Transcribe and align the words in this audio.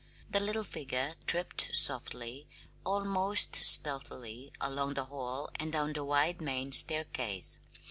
The 0.31 0.39
little 0.39 0.63
figure 0.63 1.13
tripped 1.27 1.75
softly, 1.75 2.47
almost 2.83 3.55
stealthily, 3.55 4.51
along 4.59 4.95
the 4.95 5.05
hall 5.05 5.51
and 5.59 5.71
down 5.71 5.93
the 5.93 6.03
wide 6.03 6.41
main 6.41 6.71
staircase. 6.71 7.59